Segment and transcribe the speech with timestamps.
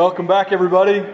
[0.00, 1.04] welcome back, everybody.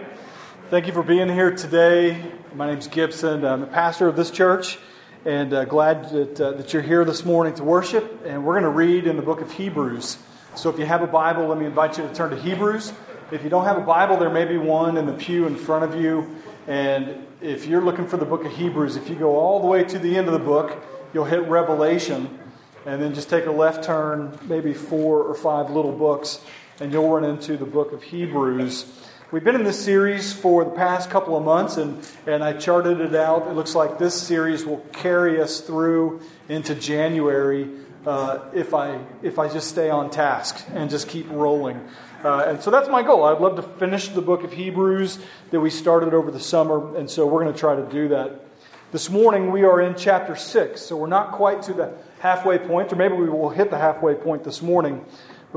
[0.69, 2.23] Thank you for being here today.
[2.55, 3.43] My name's Gibson.
[3.43, 4.79] I'm the pastor of this church,
[5.25, 8.21] and uh, glad that, uh, that you're here this morning to worship.
[8.25, 10.17] And we're going to read in the book of Hebrews.
[10.55, 12.93] So if you have a Bible, let me invite you to turn to Hebrews.
[13.29, 15.83] If you don't have a Bible, there may be one in the pew in front
[15.83, 16.37] of you.
[16.65, 19.83] And if you're looking for the book of Hebrews, if you go all the way
[19.83, 20.81] to the end of the book,
[21.13, 22.39] you'll hit Revelation,
[22.85, 26.39] and then just take a left turn, maybe four or five little books
[26.79, 28.85] and you'll run into the book of Hebrews.
[29.31, 33.01] We've been in this series for the past couple of months, and, and I charted
[33.01, 33.47] it out.
[33.47, 37.69] It looks like this series will carry us through into January
[38.05, 41.83] uh, if, I, if I just stay on task and just keep rolling.
[42.23, 43.23] Uh, and so that's my goal.
[43.23, 45.19] I'd love to finish the book of Hebrews
[45.51, 48.45] that we started over the summer, and so we're going to try to do that.
[48.91, 52.93] This morning we are in chapter 6, so we're not quite to the halfway point,
[52.93, 55.03] or maybe we will hit the halfway point this morning.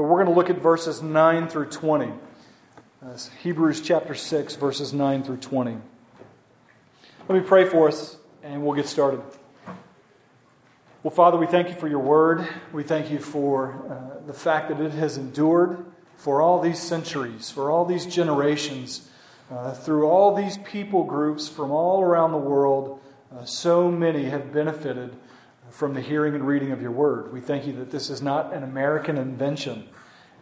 [0.01, 2.11] But we're going to look at verses 9 through 20.
[3.03, 5.77] That's Hebrews chapter 6, verses 9 through 20.
[7.29, 9.21] Let me pray for us, and we'll get started.
[11.03, 12.48] Well, Father, we thank you for your word.
[12.73, 15.84] We thank you for uh, the fact that it has endured
[16.17, 19.11] for all these centuries, for all these generations,
[19.51, 23.01] uh, through all these people groups from all around the world.
[23.31, 25.15] Uh, so many have benefited
[25.71, 27.33] from the hearing and reading of your word.
[27.33, 29.89] We thank you that this is not an American invention.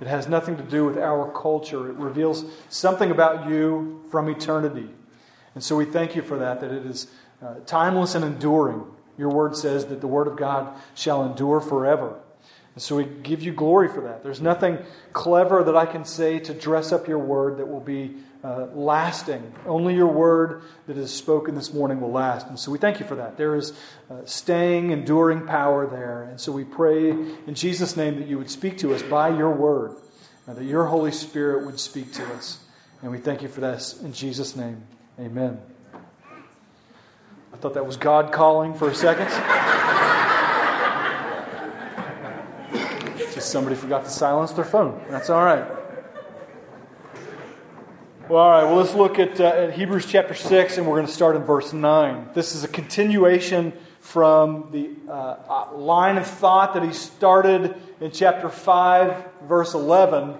[0.01, 1.89] It has nothing to do with our culture.
[1.91, 4.89] It reveals something about you from eternity.
[5.55, 7.09] And so we thank you for that, that it is
[7.43, 8.85] uh, timeless and enduring.
[9.17, 12.21] Your word says that the word of God shall endure forever.
[12.75, 14.23] And so we give you glory for that.
[14.23, 14.79] There's nothing
[15.13, 19.53] clever that I can say to dress up your word that will be uh, lasting.
[19.67, 22.47] Only your word that is spoken this morning will last.
[22.47, 23.37] And so we thank you for that.
[23.37, 23.73] There is
[24.11, 26.25] uh, staying, enduring power there.
[26.25, 29.51] And so we pray in Jesus' name that you would speak to us by your
[29.51, 29.97] word,
[30.47, 32.61] and that your Holy Spirit would speak to us.
[33.03, 34.83] And we thank you for this in Jesus' name.
[35.19, 35.61] Amen.
[37.53, 39.27] I thought that was God calling for a second.
[43.35, 45.01] Just somebody forgot to silence their phone.
[45.09, 45.78] That's all right.
[48.29, 51.07] Well, all right, well, let's look at, uh, at Hebrews chapter 6, and we're going
[51.07, 52.29] to start in verse 9.
[52.35, 58.11] This is a continuation from the uh, uh, line of thought that he started in
[58.11, 60.35] chapter 5, verse 11,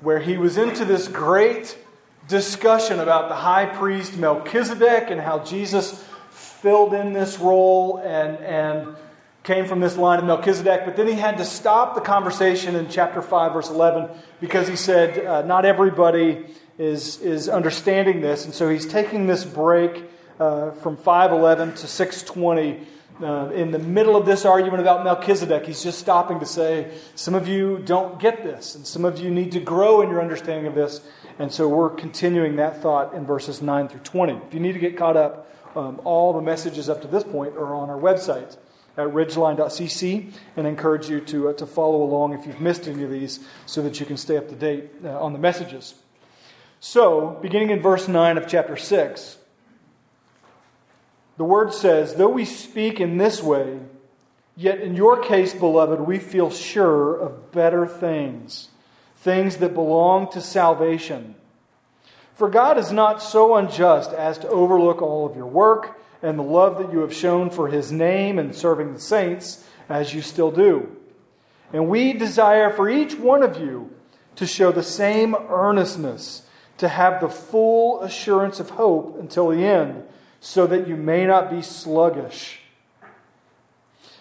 [0.00, 1.78] where he was into this great
[2.26, 8.96] discussion about the high priest Melchizedek and how Jesus filled in this role and, and
[9.44, 10.84] came from this line of Melchizedek.
[10.84, 14.08] But then he had to stop the conversation in chapter 5, verse 11,
[14.40, 16.44] because he said, uh, Not everybody
[16.78, 18.44] is, is understanding this.
[18.44, 20.04] And so he's taking this break
[20.38, 22.86] uh, from 511 to 620.
[23.20, 27.34] Uh, in the middle of this argument about Melchizedek, he's just stopping to say, Some
[27.34, 30.68] of you don't get this, and some of you need to grow in your understanding
[30.68, 31.00] of this.
[31.40, 34.34] And so we're continuing that thought in verses 9 through 20.
[34.46, 37.56] If you need to get caught up, um, all the messages up to this point
[37.56, 38.56] are on our website
[38.96, 43.10] at ridgeline.cc and encourage you to, uh, to follow along if you've missed any of
[43.10, 45.94] these so that you can stay up to date uh, on the messages.
[46.80, 49.38] So, beginning in verse 9 of chapter 6,
[51.36, 53.80] the word says, Though we speak in this way,
[54.56, 58.68] yet in your case, beloved, we feel sure of better things,
[59.16, 61.34] things that belong to salvation.
[62.34, 66.44] For God is not so unjust as to overlook all of your work and the
[66.44, 70.52] love that you have shown for his name and serving the saints, as you still
[70.52, 70.96] do.
[71.72, 73.92] And we desire for each one of you
[74.36, 76.42] to show the same earnestness
[76.78, 80.04] to have the full assurance of hope until the end,
[80.40, 82.60] so that you may not be sluggish,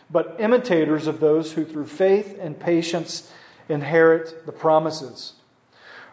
[0.10, 3.32] but imitators of those who through faith and patience
[3.70, 5.34] inherit the promises.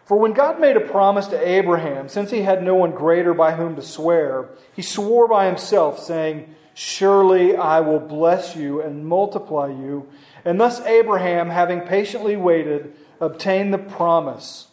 [0.05, 3.53] For when God made a promise to Abraham, since he had no one greater by
[3.53, 9.67] whom to swear, he swore by himself, saying, Surely I will bless you and multiply
[9.67, 10.07] you.
[10.43, 14.67] And thus Abraham, having patiently waited, obtained the promise.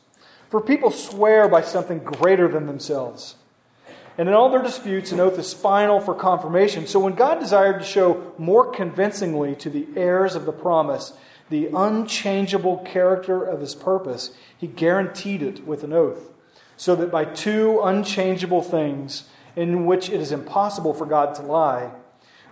[0.52, 3.36] For people swear by something greater than themselves.
[4.18, 6.86] And in all their disputes, an oath is final for confirmation.
[6.86, 11.14] So when God desired to show more convincingly to the heirs of the promise
[11.48, 16.30] the unchangeable character of his purpose, he guaranteed it with an oath,
[16.76, 21.92] so that by two unchangeable things, in which it is impossible for God to lie,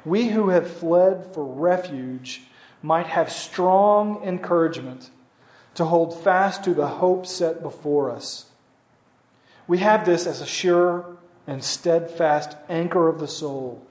[0.06, 2.44] we who have fled for refuge
[2.82, 5.10] might have strong encouragement
[5.80, 8.44] to hold fast to the hope set before us.
[9.66, 11.16] We have this as a sure
[11.46, 13.82] and steadfast anchor of the soul,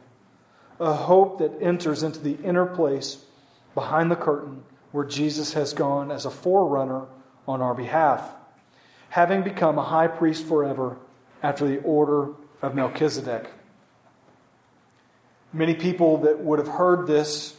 [0.80, 3.25] a hope that enters into the inner place
[3.74, 7.07] behind the curtain where Jesus has gone as a forerunner
[7.47, 8.35] on our behalf.
[9.09, 10.97] having become a high priest forever
[11.42, 12.30] after the order
[12.62, 13.50] of Melchizedek.
[15.51, 17.57] Many people that would have heard this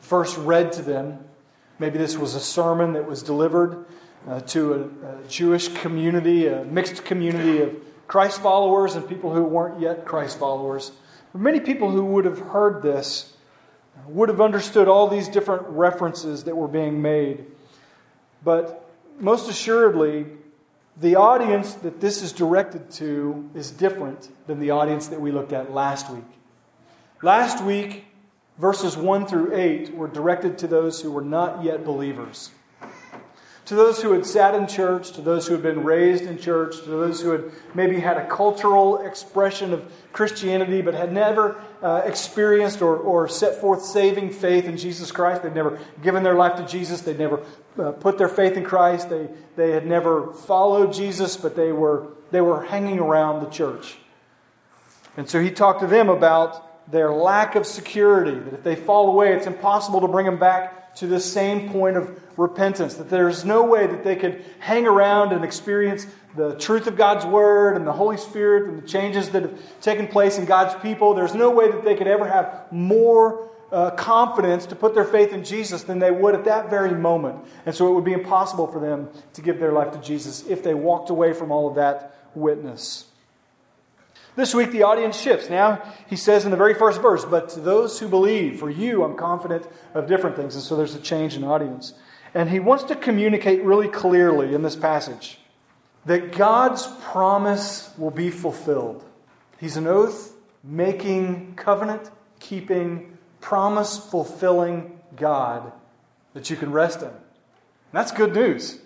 [0.00, 1.24] first read to them.
[1.78, 3.86] Maybe this was a sermon that was delivered
[4.26, 7.76] uh, to a, a Jewish community, a mixed community of
[8.08, 10.92] Christ followers and people who weren't yet Christ followers.
[11.32, 13.34] But many people who would have heard this
[14.06, 17.46] would have understood all these different references that were being made.
[18.42, 18.88] But
[19.20, 20.26] most assuredly,
[20.96, 25.52] the audience that this is directed to is different than the audience that we looked
[25.52, 26.24] at last week.
[27.22, 28.06] Last week,
[28.58, 32.50] verses 1 through 8 were directed to those who were not yet believers
[33.68, 36.80] to those who had sat in church, to those who had been raised in church,
[36.84, 37.44] to those who had
[37.74, 43.60] maybe had a cultural expression of Christianity but had never uh, experienced or, or set
[43.60, 45.42] forth saving faith in Jesus Christ.
[45.42, 47.02] They'd never given their life to Jesus.
[47.02, 47.44] They'd never
[47.78, 49.10] uh, put their faith in Christ.
[49.10, 53.98] They, they had never followed Jesus, but they were, they were hanging around the church.
[55.18, 59.08] And so he talked to them about their lack of security, that if they fall
[59.08, 63.44] away, it's impossible to bring them back to the same point of repentance, that there's
[63.44, 66.06] no way that they could hang around and experience
[66.36, 70.06] the truth of God's Word and the Holy Spirit and the changes that have taken
[70.06, 71.14] place in God's people.
[71.14, 75.32] There's no way that they could ever have more uh, confidence to put their faith
[75.32, 77.44] in Jesus than they would at that very moment.
[77.66, 80.62] And so it would be impossible for them to give their life to Jesus if
[80.62, 83.07] they walked away from all of that witness.
[84.38, 85.50] This week, the audience shifts.
[85.50, 89.02] Now, he says in the very first verse, But to those who believe, for you,
[89.02, 90.54] I'm confident of different things.
[90.54, 91.94] And so there's a change in audience.
[92.34, 95.40] And he wants to communicate really clearly in this passage
[96.06, 99.04] that God's promise will be fulfilled.
[99.58, 102.08] He's an oath making, covenant
[102.38, 105.72] keeping, promise fulfilling God
[106.34, 107.08] that you can rest in.
[107.08, 107.16] And
[107.92, 108.78] that's good news.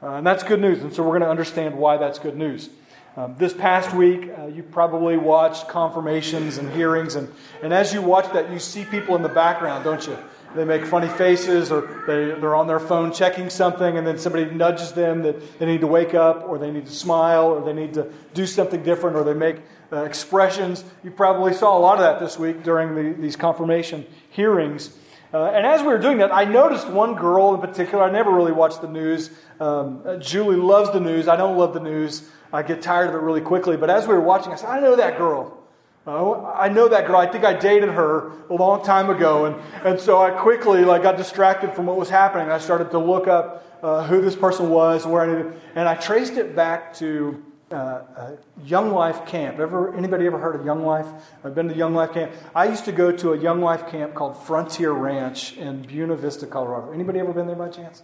[0.00, 0.80] Uh, and that's good news.
[0.80, 2.70] And so we're going to understand why that's good news.
[3.16, 7.14] Um, this past week, uh, you probably watched confirmations and hearings.
[7.14, 7.32] And,
[7.62, 10.16] and as you watch that, you see people in the background, don't you?
[10.54, 14.44] they make funny faces or they, they're on their phone checking something and then somebody
[14.44, 17.72] nudges them that they need to wake up or they need to smile or they
[17.72, 19.56] need to do something different or they make
[19.92, 20.84] uh, expressions.
[21.02, 24.96] You probably saw a lot of that this week during the, these confirmation hearings.
[25.32, 28.04] Uh, and as we were doing that, I noticed one girl in particular.
[28.04, 29.30] I never really watched the news.
[29.60, 31.26] Um, Julie loves the news.
[31.26, 32.28] I don't love the news.
[32.52, 33.78] I get tired of it really quickly.
[33.78, 35.58] But as we were watching, I said, I know that girl.
[36.06, 37.16] Uh, I know that girl.
[37.16, 39.56] I think I dated her a long time ago, and,
[39.86, 42.50] and so I quickly like got distracted from what was happening.
[42.50, 45.94] I started to look up uh, who this person was, where I needed, and I
[45.94, 47.42] traced it back to
[47.72, 49.58] uh, Young Life camp.
[49.58, 51.06] Ever anybody ever heard of Young Life?
[51.44, 52.32] I've been to Young Life camp.
[52.54, 56.46] I used to go to a Young Life camp called Frontier Ranch in Buena Vista,
[56.46, 56.92] Colorado.
[56.92, 58.02] Anybody ever been there by chance?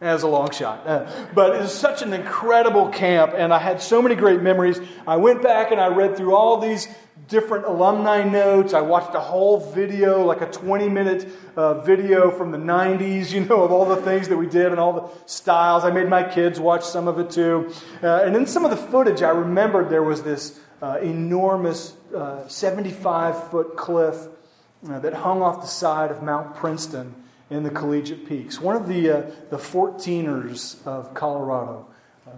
[0.00, 0.86] As a long shot.
[0.86, 4.78] Uh, but it was such an incredible camp, and I had so many great memories.
[5.06, 6.86] I went back and I read through all these
[7.28, 8.72] different alumni notes.
[8.72, 13.40] I watched a whole video, like a 20 minute uh, video from the 90s, you
[13.44, 15.84] know, of all the things that we did and all the styles.
[15.84, 17.72] I made my kids watch some of it too.
[18.02, 21.94] Uh, and in some of the footage, I remembered there was this uh, enormous
[22.48, 24.28] 75 uh, foot cliff
[24.88, 27.14] uh, that hung off the side of Mount Princeton
[27.50, 28.60] in the Collegiate Peaks.
[28.60, 31.86] One of the, uh, the 14ers of Colorado,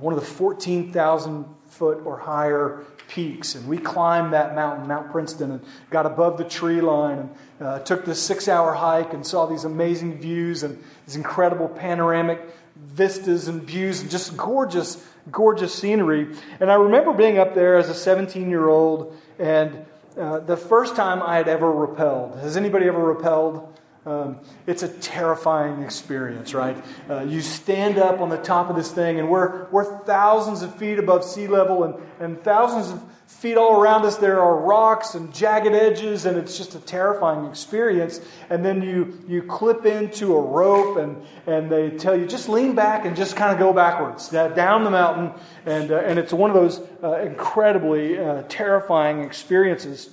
[0.01, 3.55] one of the 14,000 foot or higher peaks.
[3.55, 5.61] And we climbed that mountain, Mount Princeton, and
[5.91, 9.65] got above the tree line and uh, took this six hour hike and saw these
[9.65, 12.41] amazing views and these incredible panoramic
[12.77, 16.35] vistas and views and just gorgeous, gorgeous scenery.
[16.61, 19.85] And I remember being up there as a 17 year old and
[20.17, 22.41] uh, the first time I had ever rappelled.
[22.41, 23.69] Has anybody ever rappelled?
[24.09, 26.83] Um, it's a terrifying experience, right?
[27.11, 30.75] Uh, you stand up on the top of this thing, and we're, we're thousands of
[30.77, 34.17] feet above sea level, and, and thousands of feet all around us.
[34.17, 38.23] There are rocks and jagged edges, and it's just a terrifying experience.
[38.49, 42.75] And then you, you clip into a rope, and, and they tell you just lean
[42.75, 45.39] back and just kind of go backwards down the mountain.
[45.67, 50.09] And, uh, and it's one of those uh, incredibly uh, terrifying experiences.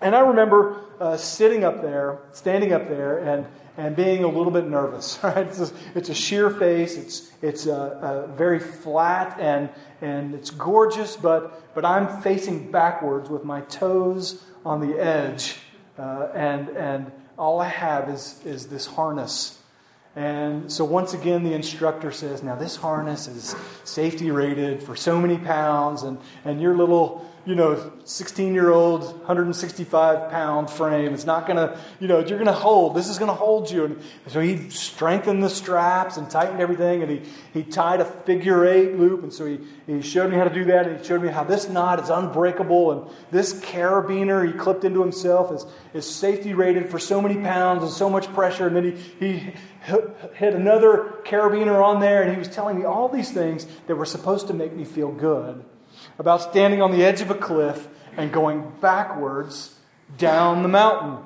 [0.00, 4.52] And I remember uh, sitting up there, standing up there, and, and being a little
[4.52, 5.18] bit nervous.
[5.24, 5.46] Right?
[5.46, 6.96] It's, a, it's a sheer face.
[6.96, 9.70] It's, it's a, a very flat and,
[10.02, 15.56] and it's gorgeous, but, but I'm facing backwards with my toes on the edge.
[15.98, 19.58] Uh, and, and all I have is, is this harness.
[20.16, 23.54] And so once again, the instructor says, Now, this harness is
[23.84, 29.02] safety rated for so many pounds, and, and your little you know, 16 year old,
[29.02, 31.14] 165 pound frame.
[31.14, 32.94] It's not going to, you know, you're going to hold.
[32.94, 33.84] This is going to hold you.
[33.86, 37.02] And so he strengthened the straps and tightened everything.
[37.02, 37.22] And he,
[37.54, 39.22] he tied a figure eight loop.
[39.22, 40.86] And so he, he showed me how to do that.
[40.86, 42.92] And he showed me how this knot is unbreakable.
[42.92, 47.82] And this carabiner he clipped into himself is, is safety rated for so many pounds
[47.82, 48.66] and so much pressure.
[48.66, 48.84] And then
[49.18, 49.52] he, he
[50.34, 52.22] hit another carabiner on there.
[52.22, 55.10] And he was telling me all these things that were supposed to make me feel
[55.10, 55.64] good
[56.20, 59.74] about standing on the edge of a cliff and going backwards
[60.18, 61.24] down the mountain.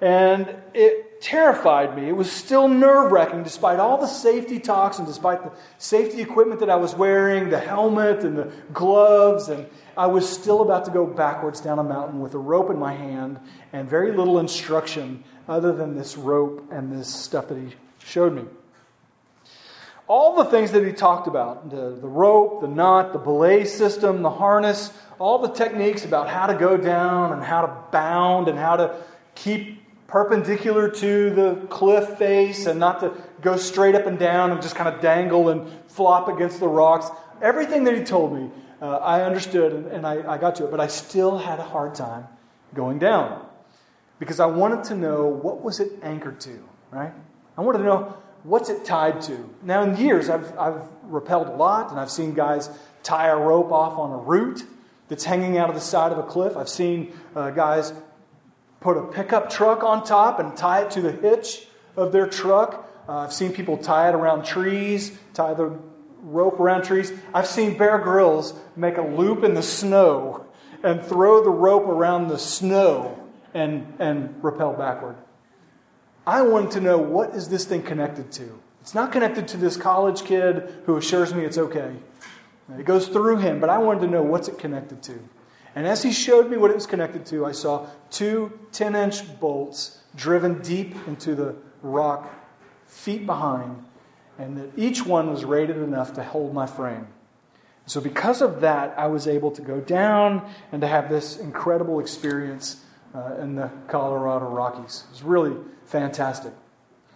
[0.00, 2.08] And it terrified me.
[2.08, 6.58] It was still nerve wracking despite all the safety talks and despite the safety equipment
[6.58, 9.48] that I was wearing, the helmet and the gloves.
[9.48, 12.78] And I was still about to go backwards down a mountain with a rope in
[12.78, 13.38] my hand
[13.72, 18.42] and very little instruction other than this rope and this stuff that he showed me
[20.08, 24.22] all the things that he talked about the, the rope, the knot, the belay system,
[24.22, 28.58] the harness, all the techniques about how to go down and how to bound and
[28.58, 28.96] how to
[29.34, 33.12] keep perpendicular to the cliff face and not to
[33.42, 37.10] go straight up and down and just kind of dangle and flop against the rocks.
[37.42, 38.50] Everything that he told me,
[38.80, 41.62] uh, I understood and, and I, I got to it, but I still had a
[41.62, 42.26] hard time
[42.74, 43.44] going down
[44.18, 46.58] because I wanted to know what was it anchored to,
[46.90, 47.12] right?
[47.58, 49.48] I wanted to know what's it tied to?
[49.62, 52.70] Now, in years, I've, I've rappelled a lot, and I've seen guys
[53.02, 54.64] tie a rope off on a root
[55.08, 56.56] that's hanging out of the side of a cliff.
[56.56, 57.92] I've seen uh, guys
[58.80, 61.66] put a pickup truck on top and tie it to the hitch
[61.96, 62.88] of their truck.
[63.08, 65.78] Uh, I've seen people tie it around trees, tie the
[66.22, 67.12] rope around trees.
[67.32, 70.46] I've seen Bear Grylls make a loop in the snow
[70.82, 73.18] and throw the rope around the snow
[73.54, 75.16] and, and rappel backward.
[76.28, 78.60] I wanted to know what is this thing connected to?
[78.82, 81.94] It's not connected to this college kid who assures me it's okay.
[82.78, 85.18] It goes through him, but I wanted to know what's it connected to.
[85.74, 89.40] And as he showed me what it was connected to, I saw two 10 inch
[89.40, 92.30] bolts driven deep into the rock,
[92.84, 93.82] feet behind,
[94.38, 97.06] and that each one was rated enough to hold my frame.
[97.86, 102.00] So, because of that, I was able to go down and to have this incredible
[102.00, 105.04] experience uh, in the Colorado Rockies.
[105.10, 106.52] It's really fantastic.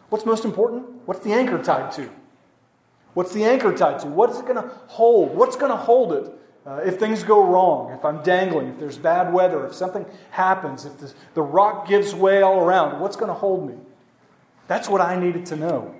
[0.08, 0.86] What's most important?
[1.06, 2.10] What's the anchor tied to?
[3.14, 4.08] What's the anchor tied to?
[4.08, 5.34] What is it going to hold?
[5.34, 6.32] What's going to hold it
[6.66, 7.92] uh, if things go wrong?
[7.92, 12.14] If I'm dangling, if there's bad weather, if something happens, if the, the rock gives
[12.14, 13.74] way all around, what's going to hold me?
[14.66, 15.94] That's what I needed to know.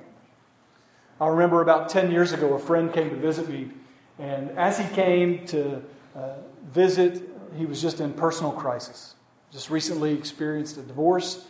[1.20, 3.70] I remember about 10 years ago, a friend came to visit me,
[4.18, 5.82] and as he came to
[6.16, 6.34] uh,
[6.72, 9.14] visit, he was just in personal crisis.
[9.52, 11.46] Just recently experienced a divorce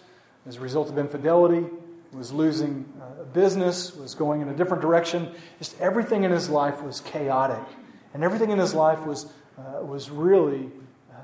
[0.46, 1.64] as a result of infidelity,
[2.12, 2.84] was losing
[3.20, 5.32] a business, was going in a different direction.
[5.58, 7.64] Just everything in his life was chaotic.
[8.12, 10.70] And everything in his life was, uh, was really
[11.10, 11.20] uh,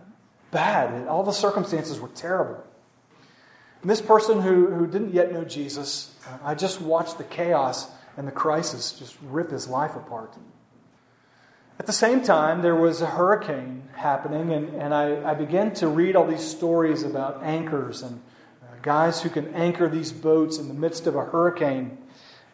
[0.50, 1.06] bad.
[1.08, 2.64] All the circumstances were terrible.
[3.82, 7.88] And this person who, who didn't yet know Jesus, uh, I just watched the chaos
[8.16, 10.34] and the crisis just rip his life apart.
[11.78, 15.88] At the same time, there was a hurricane happening, and, and I, I began to
[15.88, 18.20] read all these stories about anchors and
[18.82, 21.98] guys who can anchor these boats in the midst of a hurricane.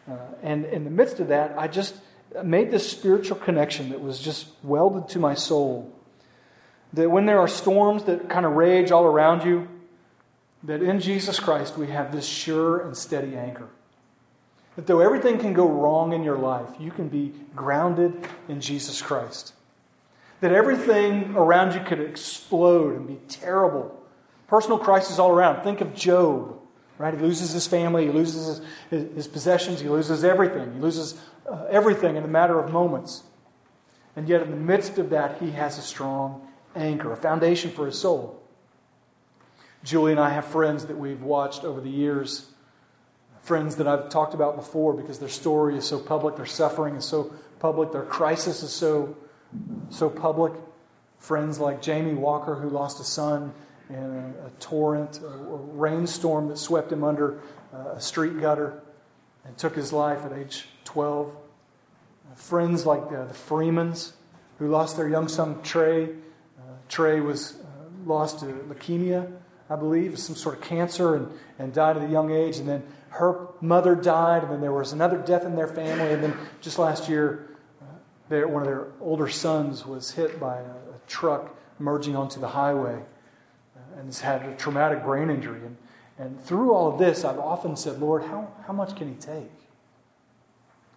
[0.09, 1.95] Uh, and in the midst of that, I just
[2.43, 5.91] made this spiritual connection that was just welded to my soul.
[6.93, 9.67] That when there are storms that kind of rage all around you,
[10.63, 13.69] that in Jesus Christ we have this sure and steady anchor.
[14.75, 19.01] That though everything can go wrong in your life, you can be grounded in Jesus
[19.01, 19.53] Christ.
[20.41, 24.05] That everything around you could explode and be terrible
[24.47, 25.63] Personal crisis all around.
[25.63, 26.59] Think of Job,
[26.97, 27.13] right?
[27.13, 30.73] He loses his family, he loses his, his possessions, he loses everything.
[30.73, 33.23] He loses uh, everything in a matter of moments.
[34.15, 37.85] And yet, in the midst of that, he has a strong anchor, a foundation for
[37.85, 38.41] his soul.
[39.83, 42.51] Julie and I have friends that we've watched over the years,
[43.45, 47.05] friends that I've talked about before because their story is so public, their suffering is
[47.05, 49.15] so public, their crisis is so,
[49.89, 50.51] so public.
[51.19, 53.53] Friends like Jamie Walker, who lost a son
[53.89, 57.39] in a, a torrent, a, a, rainstorm that swept him under
[57.71, 58.81] uh, a street gutter
[59.45, 61.27] and took his life at age 12.
[61.27, 64.13] Uh, friends like uh, the Freemans,
[64.57, 66.05] who lost their young son Trey.
[66.05, 69.31] Uh, Trey was uh, lost to leukemia,
[69.69, 72.57] I believe, some sort of cancer, and, and died at a young age.
[72.57, 72.83] And then
[73.15, 76.11] her mother died, and then there was another death in their family.
[76.13, 77.49] And then just last year,
[77.81, 77.85] uh,
[78.29, 82.49] their, one of their older sons was hit by a, a truck merging onto the
[82.49, 83.01] highway
[83.97, 85.61] and has had a traumatic brain injury.
[85.65, 85.77] And,
[86.17, 89.51] and through all of this, I've often said, Lord, how, how much can he take?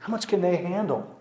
[0.01, 1.17] How much can they handle?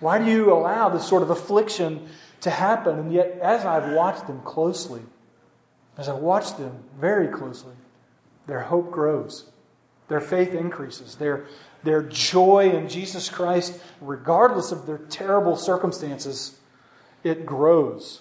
[0.00, 2.08] Why do you allow this sort of affliction
[2.40, 2.98] to happen.
[2.98, 5.02] And yet, as I've watched them closely,
[5.96, 7.74] as I've watched them very closely,
[8.46, 9.50] their hope grows,
[10.08, 11.46] their faith increases, their,
[11.82, 16.58] their joy in Jesus Christ, regardless of their terrible circumstances,
[17.24, 18.20] it grows.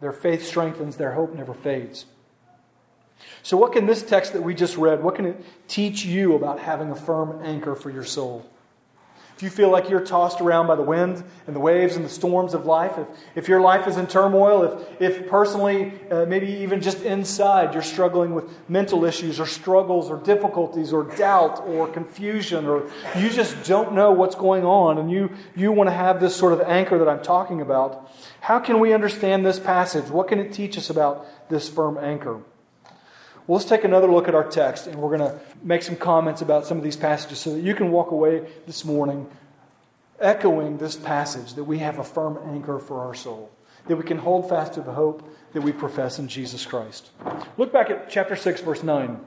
[0.00, 2.06] Their faith strengthens, their hope never fades.
[3.42, 6.60] So, what can this text that we just read, what can it teach you about
[6.60, 8.44] having a firm anchor for your soul?
[9.36, 12.08] If you feel like you're tossed around by the wind and the waves and the
[12.08, 16.46] storms of life, if, if your life is in turmoil, if, if personally, uh, maybe
[16.46, 21.86] even just inside, you're struggling with mental issues or struggles or difficulties or doubt or
[21.86, 26.18] confusion, or you just don't know what's going on and you, you want to have
[26.18, 30.08] this sort of anchor that I'm talking about, how can we understand this passage?
[30.08, 32.40] What can it teach us about this firm anchor?
[33.46, 36.42] Well, let's take another look at our text, and we're going to make some comments
[36.42, 39.28] about some of these passages so that you can walk away this morning
[40.18, 43.52] echoing this passage that we have a firm anchor for our soul,
[43.86, 45.22] that we can hold fast to the hope
[45.52, 47.10] that we profess in Jesus Christ.
[47.56, 49.20] Look back at chapter 6, verse 9.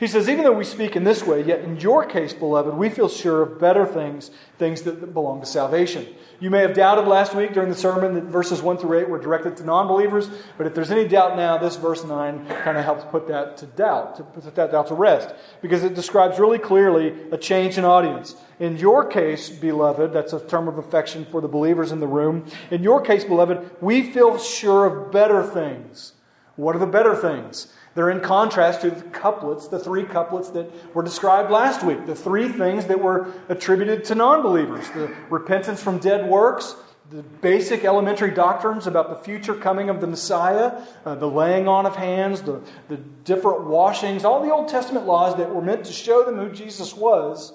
[0.00, 2.90] He says, Even though we speak in this way, yet in your case, beloved, we
[2.90, 6.06] feel sure of better things, things that belong to salvation.
[6.40, 9.20] You may have doubted last week during the sermon that verses 1 through 8 were
[9.20, 12.84] directed to non believers, but if there's any doubt now, this verse 9 kind of
[12.84, 16.58] helps put that to doubt, to put that doubt to rest, because it describes really
[16.58, 18.36] clearly a change in audience.
[18.58, 22.46] In your case, beloved, that's a term of affection for the believers in the room.
[22.70, 26.12] In your case, beloved, we feel sure of better things.
[26.56, 27.72] What are the better things?
[27.94, 32.14] They're in contrast to the couplets, the three couplets that were described last week, the
[32.14, 36.74] three things that were attributed to non believers the repentance from dead works,
[37.10, 41.86] the basic elementary doctrines about the future coming of the Messiah, uh, the laying on
[41.86, 45.92] of hands, the, the different washings, all the Old Testament laws that were meant to
[45.92, 47.52] show them who Jesus was.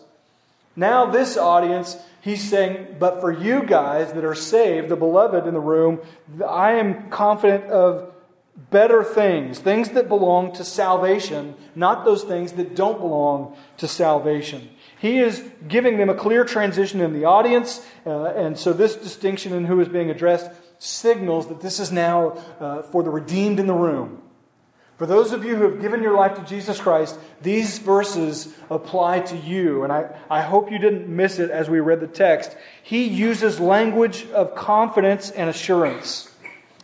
[0.76, 5.54] Now, this audience, he's saying, but for you guys that are saved, the beloved in
[5.54, 6.00] the room,
[6.48, 8.14] I am confident of
[8.70, 14.70] better things, things that belong to salvation, not those things that don't belong to salvation.
[15.00, 19.54] He is giving them a clear transition in the audience, uh, and so this distinction
[19.54, 23.68] in who is being addressed signals that this is now uh, for the redeemed in
[23.68, 24.22] the room.
[24.98, 29.22] For those of you who have given your life to Jesus Christ, these verses apply
[29.22, 29.86] to you.
[29.86, 32.58] And I, I hope you didn't miss it as we read the text.
[32.84, 36.29] He uses language of confidence and assurance.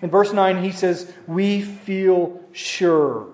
[0.06, 3.26] In verse 9, he says, We feel sure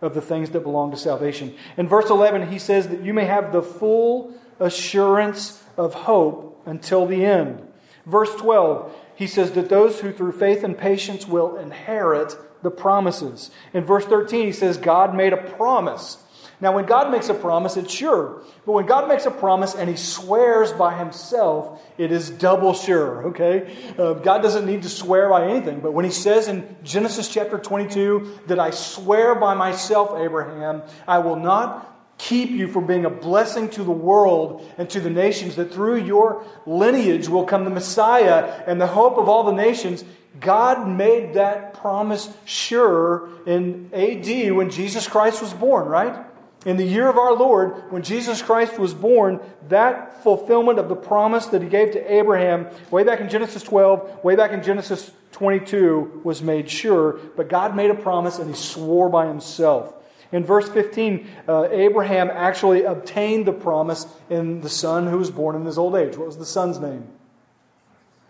[0.00, 1.56] of the things that belong to salvation.
[1.76, 7.04] In verse 11, he says that you may have the full assurance of hope until
[7.04, 7.66] the end.
[8.06, 13.50] Verse 12, he says that those who through faith and patience will inherit the promises.
[13.74, 16.18] In verse 13, he says God made a promise
[16.60, 18.42] now, when God makes a promise, it's sure.
[18.66, 23.28] But when God makes a promise and he swears by himself, it is double sure,
[23.28, 23.76] okay?
[23.96, 25.78] Uh, God doesn't need to swear by anything.
[25.78, 31.18] But when he says in Genesis chapter 22 that I swear by myself, Abraham, I
[31.18, 35.54] will not keep you from being a blessing to the world and to the nations,
[35.54, 40.04] that through your lineage will come the Messiah and the hope of all the nations.
[40.40, 46.24] God made that promise sure in AD when Jesus Christ was born, right?
[46.66, 50.96] In the year of our Lord, when Jesus Christ was born, that fulfillment of the
[50.96, 55.12] promise that he gave to Abraham, way back in Genesis 12, way back in Genesis
[55.32, 57.12] 22, was made sure.
[57.36, 59.94] But God made a promise and he swore by himself.
[60.32, 65.56] In verse 15, uh, Abraham actually obtained the promise in the son who was born
[65.56, 66.16] in his old age.
[66.16, 67.06] What was the son's name?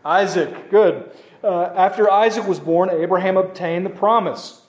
[0.04, 0.70] Isaac.
[0.70, 1.10] Good.
[1.42, 4.62] Uh, after Isaac was born, Abraham obtained the promise.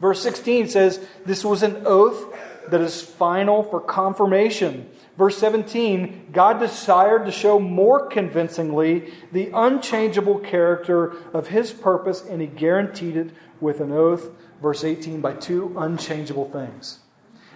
[0.00, 2.24] Verse 16 says, This was an oath
[2.70, 4.88] that is final for confirmation.
[5.16, 12.40] Verse 17 God desired to show more convincingly the unchangeable character of his purpose, and
[12.40, 14.30] he guaranteed it with an oath.
[14.60, 17.00] Verse 18 by two unchangeable things.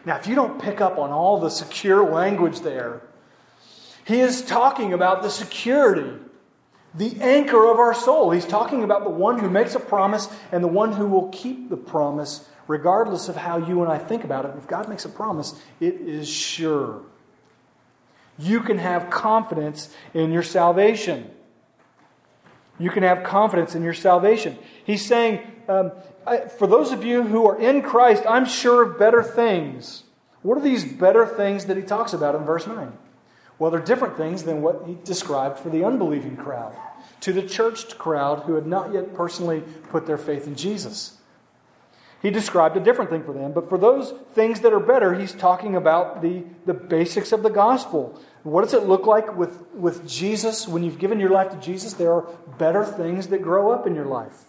[0.04, 3.02] Now, if you don't pick up on all the secure language there,
[4.06, 6.18] he is talking about the security,
[6.94, 8.30] the anchor of our soul.
[8.30, 11.68] He's talking about the one who makes a promise and the one who will keep
[11.68, 15.08] the promise regardless of how you and I think about it, if God makes a
[15.08, 17.02] promise, it is sure.
[18.38, 21.28] You can have confidence in your salvation.
[22.78, 24.56] You can have confidence in your salvation.
[24.84, 25.90] He's saying, um,
[26.24, 30.04] I, for those of you who are in Christ, I'm sure of better things.
[30.42, 32.92] What are these better things that he talks about in verse 9?
[33.58, 36.76] Well, they're different things than what he described for the unbelieving crowd,
[37.22, 41.16] to the churched crowd who had not yet personally put their faith in Jesus.
[42.22, 43.52] He described a different thing for them.
[43.52, 47.48] But for those things that are better, he's talking about the, the basics of the
[47.48, 48.20] gospel.
[48.42, 50.68] What does it look like with, with Jesus?
[50.68, 52.28] When you've given your life to Jesus, there are
[52.58, 54.44] better things that grow up in your life.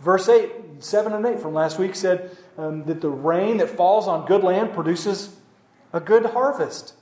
[0.00, 4.06] Verse 8, 7 and 8 from last week said um, that the rain that falls
[4.06, 5.36] on good land produces
[5.92, 6.94] a good harvest.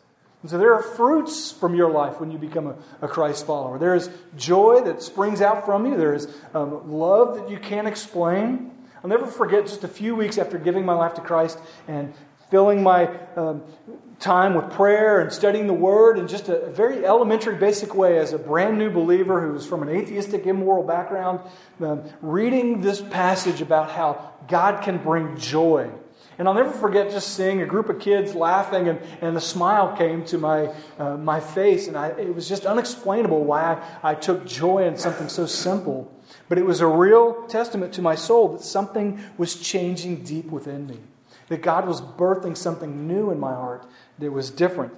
[0.43, 3.79] And so there are fruits from your life when you become a, a Christ follower.
[3.79, 7.87] There is joy that springs out from you, there is um, love that you can't
[7.87, 8.71] explain.
[9.03, 12.13] I'll never forget just a few weeks after giving my life to Christ and
[12.51, 13.07] filling my
[13.37, 13.63] um,
[14.19, 18.33] time with prayer and studying the Word in just a, very elementary, basic way as
[18.33, 21.41] a brand new believer who was from an atheistic, immoral background,
[21.81, 25.91] um, reading this passage about how God can bring joy.
[26.39, 29.97] And I'll never forget just seeing a group of kids laughing, and, and a smile
[29.97, 31.89] came to my, uh, my face.
[31.89, 36.13] And I, it was just unexplainable why I, I took joy in something so simple.
[36.49, 40.87] But it was a real testament to my soul that something was changing deep within
[40.87, 40.99] me,
[41.49, 43.87] that God was birthing something new in my heart
[44.19, 44.95] that was different.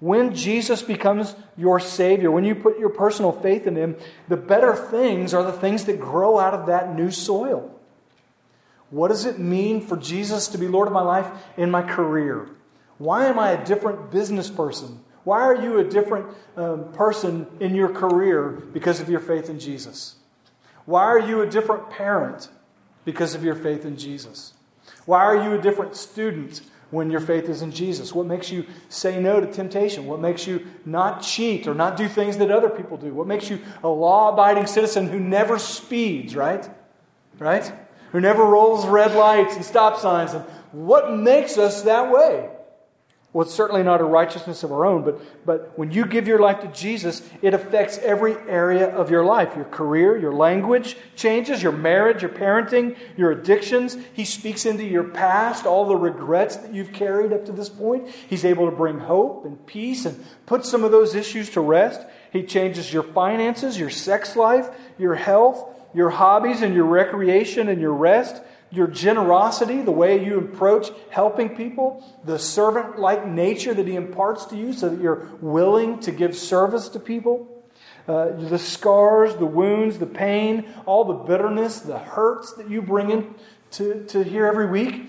[0.00, 3.96] When Jesus becomes your Savior, when you put your personal faith in Him,
[4.28, 7.70] the better things are the things that grow out of that new soil.
[8.90, 12.48] What does it mean for Jesus to be Lord of my life in my career?
[12.98, 15.00] Why am I a different business person?
[15.24, 19.58] Why are you a different um, person in your career because of your faith in
[19.58, 20.16] Jesus?
[20.86, 22.48] Why are you a different parent
[23.04, 24.54] because of your faith in Jesus?
[25.06, 28.14] Why are you a different student when your faith is in Jesus?
[28.14, 30.06] What makes you say no to temptation?
[30.06, 33.12] What makes you not cheat or not do things that other people do?
[33.12, 36.68] What makes you a law abiding citizen who never speeds, right?
[37.38, 37.72] Right?
[38.12, 40.34] Who never rolls red lights and stop signs.
[40.34, 42.48] And what makes us that way?
[43.34, 46.38] Well, it's certainly not a righteousness of our own, but, but when you give your
[46.38, 51.60] life to Jesus, it affects every area of your life your career, your language changes,
[51.60, 53.96] your marriage, your parenting, your addictions.
[54.12, 58.08] He speaks into your past, all the regrets that you've carried up to this point.
[58.08, 62.06] He's able to bring hope and peace and put some of those issues to rest.
[62.32, 67.80] He changes your finances, your sex life, your health, your hobbies, and your recreation and
[67.80, 68.40] your rest
[68.74, 74.44] your generosity, the way you approach helping people, the servant like nature that He imparts
[74.46, 77.64] to you so that you're willing to give service to people,
[78.08, 83.10] uh, the scars, the wounds, the pain, all the bitterness, the hurts that you bring
[83.10, 83.34] in
[83.72, 85.08] to, to here every week.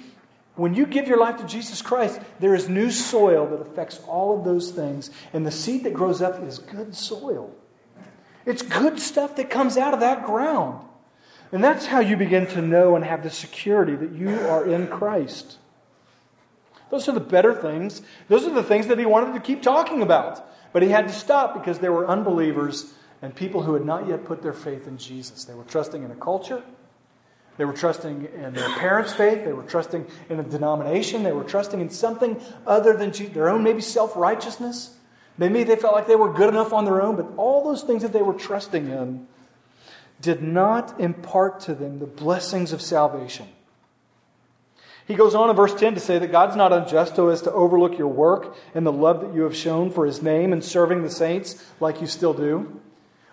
[0.55, 4.37] When you give your life to Jesus Christ, there is new soil that affects all
[4.37, 5.09] of those things.
[5.33, 7.53] And the seed that grows up is good soil.
[8.45, 10.85] It's good stuff that comes out of that ground.
[11.55, 14.87] And that's how you begin to know and have the security that you are in
[14.87, 15.57] Christ.
[16.91, 18.01] Those are the better things.
[18.27, 20.45] Those are the things that he wanted to keep talking about.
[20.73, 24.25] But he had to stop because there were unbelievers and people who had not yet
[24.25, 25.45] put their faith in Jesus.
[25.45, 26.61] They were trusting in a culture.
[27.55, 29.45] They were trusting in their parents' faith.
[29.45, 31.23] They were trusting in a denomination.
[31.23, 32.37] They were trusting in something
[32.67, 34.93] other than their own, maybe self righteousness.
[35.37, 38.01] Maybe they felt like they were good enough on their own, but all those things
[38.01, 39.25] that they were trusting in
[40.21, 43.47] did not impart to them the blessings of salvation.
[45.07, 47.51] He goes on in verse 10 to say that God's not unjust so as to
[47.51, 51.03] overlook your work and the love that you have shown for his name and serving
[51.03, 52.81] the saints like you still do.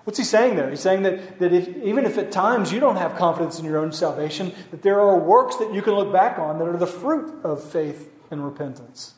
[0.04, 0.68] What's he saying there?
[0.68, 3.78] He's saying that, that if, even if at times you don't have confidence in your
[3.78, 6.86] own salvation, that there are works that you can look back on that are the
[6.86, 9.14] fruit of faith and repentance.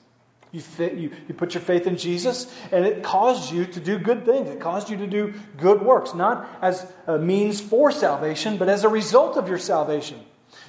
[0.55, 4.25] You, you, you put your faith in Jesus, and it caused you to do good
[4.25, 4.49] things.
[4.49, 8.85] It caused you to do good works, not as a means for salvation, but as
[8.85, 10.21] a result of your salvation.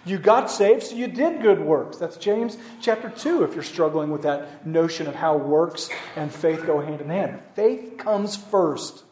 [0.03, 1.97] You got saved, so you did good works.
[1.97, 6.65] That's James chapter 2, if you're struggling with that notion of how works and faith
[6.65, 7.39] go hand in hand.
[7.53, 9.04] Faith comes first.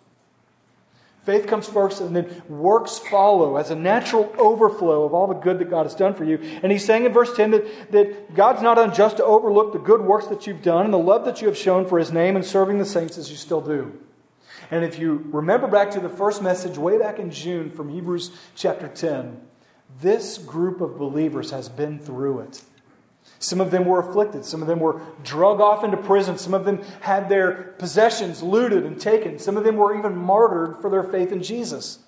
[1.23, 5.57] Faith comes first, and then works follow as a natural overflow of all the good
[5.59, 6.37] that God has done for you.
[6.61, 10.01] And he's saying in verse 10 that, that God's not unjust to overlook the good
[10.01, 12.43] works that you've done and the love that you have shown for his name and
[12.43, 13.97] serving the saints as you still do.
[14.69, 18.31] And if you remember back to the first message way back in June from Hebrews
[18.55, 19.39] chapter 10,
[20.01, 22.63] this group of believers has been through it.
[23.43, 24.45] Some of them were afflicted.
[24.45, 26.37] Some of them were drug off into prison.
[26.37, 29.37] Some of them had their possessions looted and taken.
[29.37, 31.99] Some of them were even martyred for their faith in Jesus.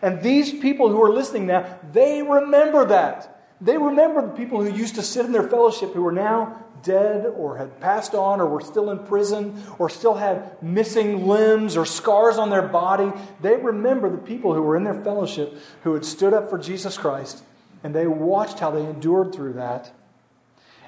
[0.00, 3.44] And these people who are listening now, they remember that.
[3.60, 7.26] They remember the people who used to sit in their fellowship who are now dead
[7.26, 11.84] or had passed on or were still in prison or still had missing limbs or
[11.84, 13.12] scars on their body.
[13.42, 16.96] They remember the people who were in their fellowship who had stood up for Jesus
[16.96, 17.44] Christ
[17.84, 19.92] and they watched how they endured through that.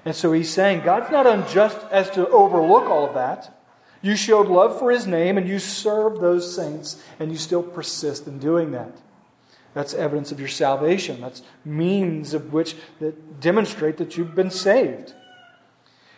[0.04, 3.56] And so he's saying God's not unjust as to overlook all of that.
[4.02, 8.26] You showed love for his name and you served those saints, and you still persist
[8.26, 8.92] in doing that.
[9.74, 11.20] That's evidence of your salvation.
[11.20, 15.14] That's means of which that demonstrate that you've been saved.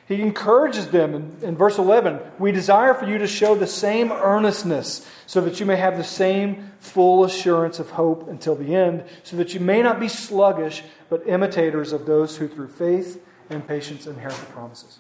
[0.07, 4.11] He encourages them in, in, verse 11 We desire for you to show the same
[4.11, 9.05] earnestness, so that you may have the same full assurance of hope until the end,
[9.23, 13.67] so that you may not be sluggish, but imitators of those who through faith and
[13.67, 14.99] patience inherit the promises.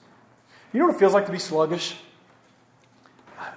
[0.72, 1.96] You know what it feels like to be sluggish?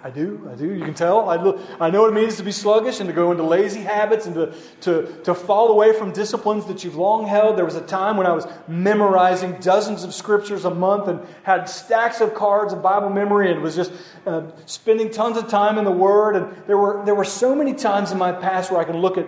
[0.04, 0.74] I do, I do.
[0.74, 1.30] You can tell.
[1.30, 1.36] I,
[1.80, 4.36] I know what it means to be sluggish and to go into lazy habits and
[4.36, 7.58] to, to, to fall away from disciplines that you've long held.
[7.58, 11.70] There was a time when I was memorizing dozens of scriptures a month and had
[11.70, 13.92] stacks of cards of Bible memory and was just
[14.26, 16.36] uh, spending tons of time in the Word.
[16.36, 19.18] And there were, there were so many times in my past where I can look
[19.18, 19.28] at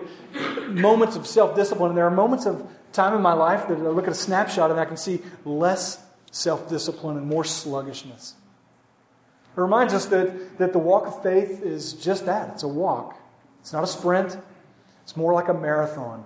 [0.68, 1.90] moments of self discipline.
[1.90, 2.68] And there are moments of
[2.98, 6.04] time in my life that I look at a snapshot and I can see less
[6.32, 8.34] self discipline and more sluggishness.
[9.56, 13.18] It reminds us that, that the walk of faith is just that it's a walk,
[13.60, 14.36] it's not a sprint,
[15.02, 16.24] it's more like a marathon.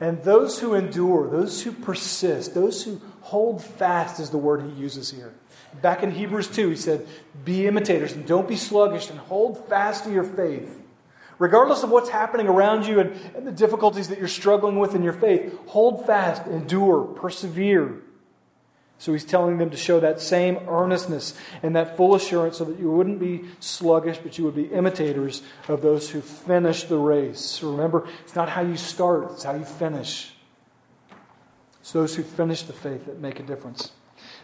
[0.00, 4.80] And those who endure, those who persist, those who hold fast is the word he
[4.80, 5.32] uses here.
[5.80, 7.06] Back in Hebrews 2, he said,
[7.44, 10.83] Be imitators and don't be sluggish and hold fast to your faith.
[11.38, 15.02] Regardless of what's happening around you and, and the difficulties that you're struggling with in
[15.02, 18.00] your faith, hold fast, endure, persevere.
[18.98, 22.78] So he's telling them to show that same earnestness and that full assurance so that
[22.78, 27.62] you wouldn't be sluggish, but you would be imitators of those who finish the race.
[27.62, 30.32] Remember, it's not how you start, it's how you finish.
[31.80, 33.90] It's those who finish the faith that make a difference.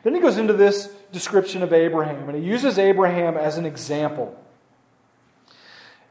[0.03, 4.37] Then he goes into this description of Abraham, and he uses Abraham as an example.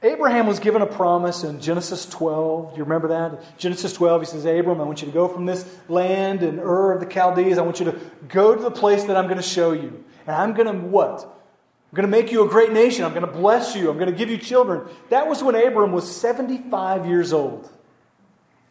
[0.01, 2.71] Abraham was given a promise in Genesis 12.
[2.71, 3.57] Do you remember that?
[3.57, 6.93] Genesis 12, he says, Abram, I want you to go from this land in Ur
[6.93, 7.57] of the Chaldees.
[7.57, 10.03] I want you to go to the place that I'm going to show you.
[10.25, 11.23] And I'm going to what?
[11.23, 13.03] I'm going to make you a great nation.
[13.03, 13.89] I'm going to bless you.
[13.89, 14.87] I'm going to give you children.
[15.09, 17.69] That was when Abram was 75 years old.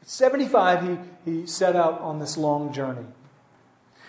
[0.01, 0.83] At 75,
[1.27, 3.05] he, he set out on this long journey.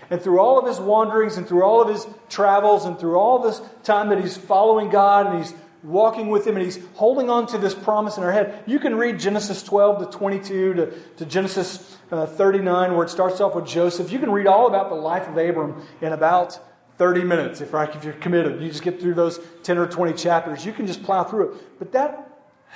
[0.10, 3.40] And through all of his wanderings and through all of his travels and through all
[3.40, 5.54] this time that he's following God and he's
[5.84, 8.64] walking with him and he's holding on to this promise in our head.
[8.66, 13.40] You can read Genesis 12 to 22 to, to Genesis uh, 39, where it starts
[13.40, 14.12] off with Joseph.
[14.12, 16.60] You can read all about the life of Abram in about
[16.98, 18.62] 30 minutes if, if you're committed.
[18.62, 20.66] You just get through those 10 or 20 chapters.
[20.66, 21.80] You can just plow through it.
[21.80, 22.30] But that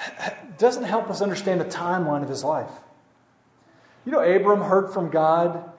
[0.57, 2.71] doesn't help us understand the timeline of his life.
[4.05, 5.69] You know, Abram heard from God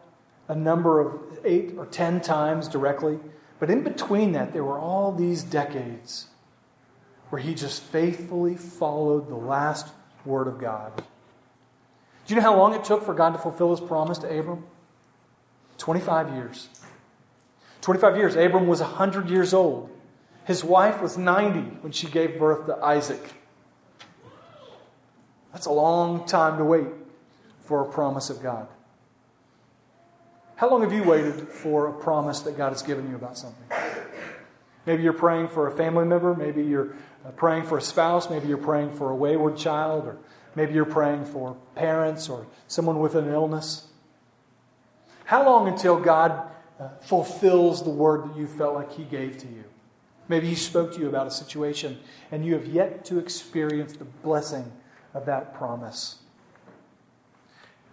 [0.48, 3.18] a number of eight or ten times directly,
[3.58, 6.28] but in between that, there were all these decades
[7.30, 9.88] where he just faithfully followed the last
[10.24, 10.92] word of God.
[12.26, 14.64] Do you know how long it took for God to fulfill his promise to Abram?
[15.78, 16.68] 25 years.
[17.80, 18.36] 25 years.
[18.36, 19.90] Abram was 100 years old.
[20.46, 23.20] His wife was 90 when she gave birth to Isaac.
[25.52, 26.86] That's a long time to wait
[27.60, 28.68] for a promise of God.
[30.56, 33.73] How long have you waited for a promise that God has given you about something?
[34.86, 36.34] Maybe you're praying for a family member.
[36.34, 36.94] Maybe you're
[37.24, 38.28] uh, praying for a spouse.
[38.28, 40.06] Maybe you're praying for a wayward child.
[40.06, 40.18] Or
[40.54, 43.88] maybe you're praying for parents or someone with an illness.
[45.24, 49.46] How long until God uh, fulfills the word that you felt like He gave to
[49.46, 49.64] you?
[50.28, 51.98] Maybe He spoke to you about a situation
[52.30, 54.70] and you have yet to experience the blessing
[55.14, 56.16] of that promise.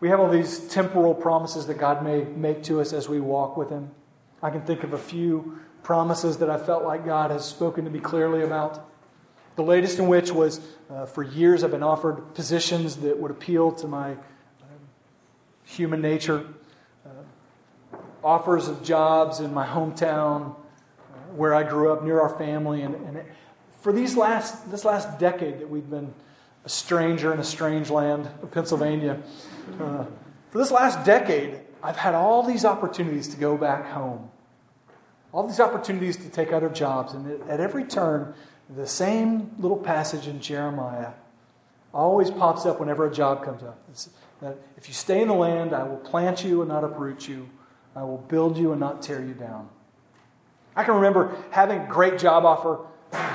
[0.02, 3.56] We have all these temporal promises that God may make to us as we walk
[3.56, 3.92] with Him.
[4.42, 7.92] I can think of a few promises that I felt like God has spoken to
[7.92, 8.88] me clearly about.
[9.56, 13.72] The latest in which was uh, for years I've been offered positions that would appeal
[13.74, 14.16] to my uh,
[15.66, 16.46] human nature,
[17.06, 22.82] uh, offers of jobs in my hometown uh, where I grew up near our family.
[22.82, 23.24] And, and
[23.82, 26.14] for these last, this last decade that we've been
[26.64, 29.22] a stranger in a strange land of Pennsylvania,
[29.80, 30.06] uh,
[30.50, 34.30] for this last decade, I've had all these opportunities to go back home
[35.34, 37.14] all these opportunities to take other jobs.
[37.14, 38.34] And at every turn,
[38.70, 41.12] the same little passage in Jeremiah
[41.94, 43.80] always pops up whenever a job comes up.
[43.90, 44.10] It's
[44.42, 47.50] that if you stay in the land, I will plant you and not uproot you.
[47.96, 49.70] I will build you and not tear you down.
[50.76, 52.80] I can remember having a great job offer,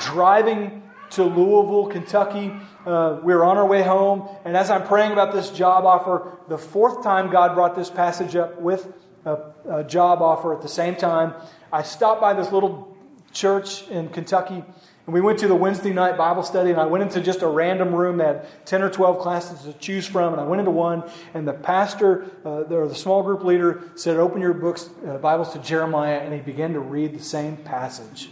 [0.00, 2.52] driving to Louisville, Kentucky.
[2.84, 6.32] Uh, we were on our way home, and as I'm praying about this job offer,
[6.48, 8.92] the fourth time God brought this passage up with
[9.26, 11.34] a, a job offer at the same time,
[11.72, 12.96] I stopped by this little
[13.32, 14.64] church in Kentucky
[15.06, 17.46] and we went to the Wednesday night Bible study, and I went into just a
[17.46, 20.32] random room that had 10 or 12 classes to choose from.
[20.32, 24.16] And I went into one, and the pastor, uh, or the small group leader, said,
[24.16, 28.30] Open your books, uh, Bibles to Jeremiah, and he began to read the same passage.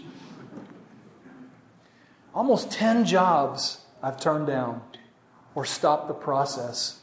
[2.34, 4.82] Almost 10 jobs I've turned down
[5.54, 7.02] or stopped the process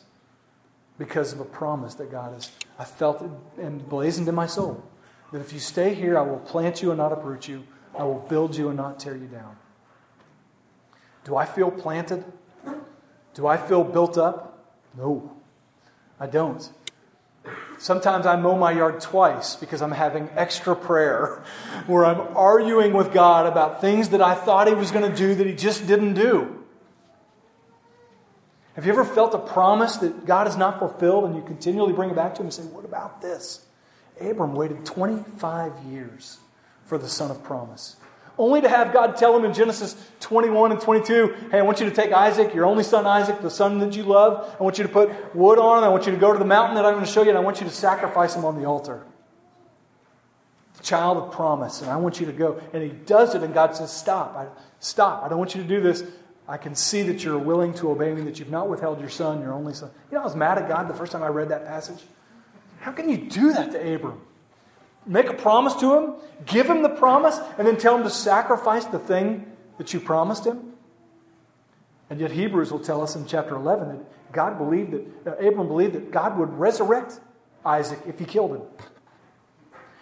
[0.97, 2.51] because of a promise that God has.
[2.81, 3.29] I felt it
[3.61, 4.83] emblazoned in my soul
[5.31, 7.63] that if you stay here, I will plant you and not uproot you.
[7.95, 9.55] I will build you and not tear you down.
[11.23, 12.25] Do I feel planted?
[13.35, 14.73] Do I feel built up?
[14.97, 15.31] No,
[16.19, 16.67] I don't.
[17.77, 21.43] Sometimes I mow my yard twice because I'm having extra prayer
[21.85, 25.35] where I'm arguing with God about things that I thought He was going to do
[25.35, 26.61] that He just didn't do.
[28.75, 32.10] Have you ever felt a promise that God has not fulfilled and you continually bring
[32.10, 33.65] it back to Him and say, What about this?
[34.19, 36.38] Abram waited 25 years
[36.86, 37.95] for the son of promise.
[38.38, 41.89] Only to have God tell him in Genesis 21 and 22, hey, I want you
[41.89, 44.55] to take Isaac, your only son Isaac, the son that you love.
[44.60, 45.84] I want you to put wood on him.
[45.84, 47.38] I want you to go to the mountain that I'm going to show you, and
[47.38, 49.03] I want you to sacrifice him on the altar.
[50.77, 52.62] The child of promise, and I want you to go.
[52.73, 54.36] And he does it, and God says, stop.
[54.36, 54.47] I,
[54.79, 55.23] stop.
[55.23, 56.03] I don't want you to do this.
[56.51, 59.39] I can see that you're willing to obey me, that you've not withheld your son,
[59.39, 59.89] your only son.
[60.11, 62.03] You know, I was mad at God the first time I read that passage.
[62.81, 64.19] How can you do that to Abram?
[65.05, 66.13] Make a promise to him,
[66.45, 70.45] give him the promise, and then tell him to sacrifice the thing that you promised
[70.45, 70.73] him?
[72.09, 75.69] And yet, Hebrews will tell us in chapter 11 that God believed that, uh, Abram
[75.69, 77.21] believed that God would resurrect
[77.65, 78.61] Isaac if he killed him.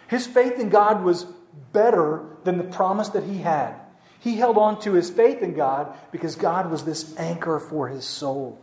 [0.08, 1.26] His faith in God was
[1.72, 3.79] better than the promise that he had.
[4.20, 8.04] He held on to his faith in God because God was this anchor for his
[8.04, 8.60] soul.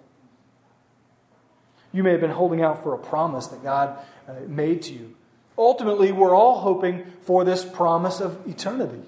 [1.92, 5.16] You may have been holding out for a promise that God uh, made to you.
[5.58, 9.02] Ultimately, we're all hoping for this promise of eternity,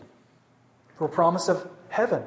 [0.95, 2.23] for a promise of heaven.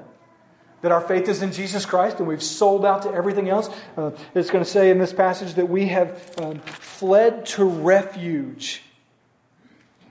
[0.83, 3.69] That our faith is in Jesus Christ and we've sold out to everything else.
[3.97, 8.83] Uh, it's going to say in this passage that we have um, fled to refuge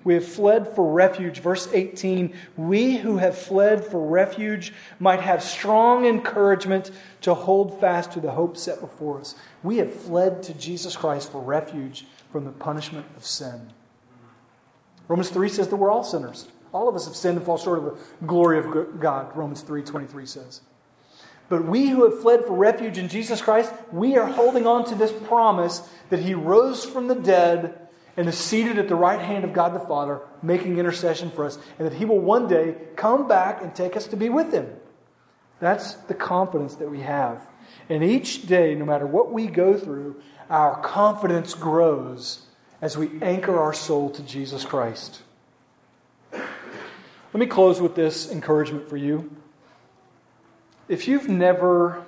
[0.04, 1.40] we have fled for refuge.
[1.40, 8.12] Verse 18 We who have fled for refuge might have strong encouragement to hold fast
[8.14, 9.36] to the hope set before us.
[9.64, 13.74] We have fled to Jesus Christ for refuge from the punishment of sin.
[15.08, 16.48] Romans 3 says that we're all sinners.
[16.74, 19.84] All of us have sinned and fall short of the glory of God, Romans 3
[19.84, 20.62] 23 says.
[21.50, 24.96] But we who have fled for refuge in Jesus Christ, we are holding on to
[24.96, 29.43] this promise that He rose from the dead and is seated at the right hand
[29.43, 33.28] of God the Father, making intercession for us, and that He will one day come
[33.28, 34.67] back and take us to be with Him.
[35.60, 37.47] That's the confidence that we have.
[37.88, 42.47] And each day, no matter what we go through, our confidence grows
[42.82, 45.21] as we anchor our soul to Jesus Christ.
[46.34, 49.36] Let me close with this encouragement for you.
[50.89, 52.04] If you've never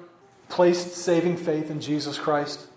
[0.50, 2.68] placed saving faith in Jesus Christ,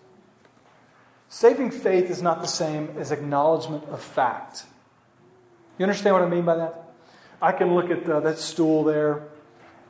[1.28, 4.64] Saving faith is not the same as acknowledgement of fact.
[5.78, 6.82] You understand what I mean by that?
[7.42, 9.24] I can look at uh, that stool there,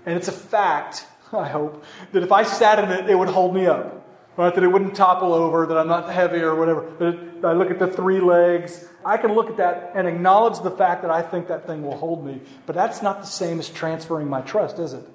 [0.05, 3.55] and it's a fact, I hope, that if I sat in it, it would hold
[3.55, 4.03] me up.
[4.37, 4.55] Right?
[4.55, 6.83] That it wouldn't topple over, that I'm not heavy or whatever.
[6.83, 8.87] But I look at the three legs.
[9.03, 11.97] I can look at that and acknowledge the fact that I think that thing will
[11.97, 12.43] hold me.
[12.67, 15.09] But that's not the same as transferring my trust, is it?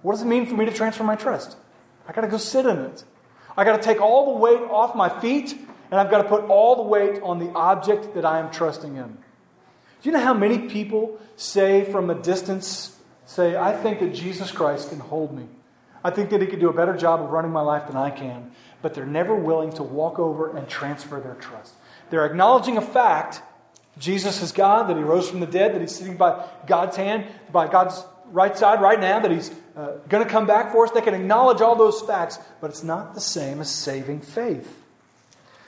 [0.00, 1.56] What does it mean for me to transfer my trust?
[2.08, 3.04] I got to go sit in it.
[3.56, 5.52] I got to take all the weight off my feet,
[5.90, 8.96] and I've got to put all the weight on the object that I am trusting
[8.96, 9.06] in.
[9.06, 14.50] Do you know how many people say from a distance, say, I think that Jesus
[14.50, 15.46] Christ can hold me?
[16.02, 18.10] I think that he could do a better job of running my life than I
[18.10, 18.50] can,
[18.82, 21.74] but they're never willing to walk over and transfer their trust.
[22.10, 23.40] They're acknowledging a fact
[23.98, 27.26] Jesus is God, that he rose from the dead, that he's sitting by God's hand,
[27.52, 30.90] by God's right side right now, that he's uh, going to come back for us.
[30.90, 34.82] They can acknowledge all those facts, but it's not the same as saving faith.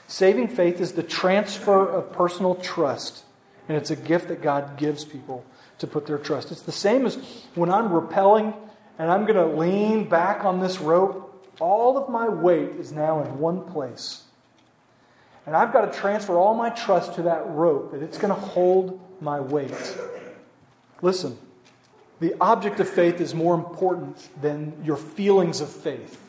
[0.07, 3.23] Saving faith is the transfer of personal trust,
[3.67, 5.45] and it's a gift that God gives people
[5.79, 6.51] to put their trust.
[6.51, 7.15] It's the same as
[7.55, 8.55] when I'm rappelling
[8.99, 11.23] and I'm going to lean back on this rope,
[11.59, 14.23] all of my weight is now in one place.
[15.45, 18.39] And I've got to transfer all my trust to that rope, that it's going to
[18.39, 19.97] hold my weight.
[21.01, 21.37] Listen,
[22.19, 26.19] the object of faith is more important than your feelings of faith.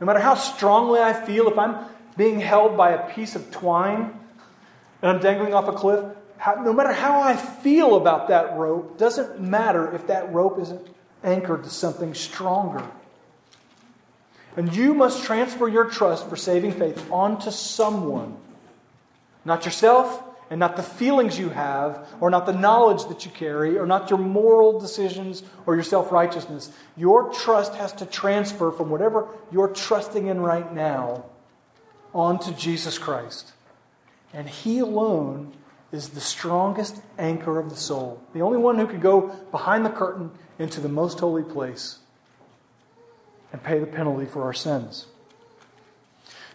[0.00, 1.86] No matter how strongly I feel, if I'm
[2.16, 4.18] being held by a piece of twine
[5.02, 6.04] and I'm dangling off a cliff,
[6.36, 10.86] how, no matter how I feel about that rope, doesn't matter if that rope isn't
[11.22, 12.84] anchored to something stronger.
[14.56, 18.36] And you must transfer your trust for saving faith onto someone.
[19.44, 23.78] Not yourself, and not the feelings you have, or not the knowledge that you carry,
[23.78, 26.70] or not your moral decisions or your self righteousness.
[26.96, 31.24] Your trust has to transfer from whatever you're trusting in right now
[32.12, 33.52] onto Jesus Christ.
[34.32, 35.54] And He alone
[35.92, 39.90] is the strongest anchor of the soul, the only one who could go behind the
[39.90, 41.98] curtain into the most holy place.
[43.52, 45.06] and pay the penalty for our sins.